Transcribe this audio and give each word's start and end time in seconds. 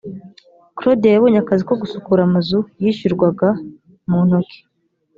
clodia 0.77 1.09
yabonye 1.13 1.39
akazi 1.41 1.63
ko 1.69 1.73
gusukura 1.81 2.21
amazu 2.23 2.59
yishyurwaga 2.81 3.47
mu 4.09 4.19
ntoki 4.27 4.59